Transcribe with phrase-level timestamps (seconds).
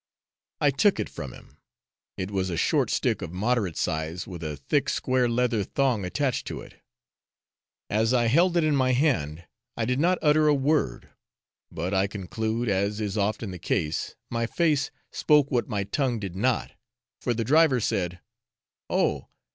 [0.59, 1.59] I took it from him;
[2.17, 6.47] it was a short stick of moderate size, with a thick square leather thong attached
[6.47, 6.81] to it.
[7.87, 9.45] As I held it in my hand,
[9.77, 11.09] I did not utter a word;
[11.71, 16.35] but I conclude, as is often the case, my face spoke what my tongue did
[16.35, 16.71] not,
[17.21, 18.21] for the driver said,
[18.89, 19.27] 'Oh!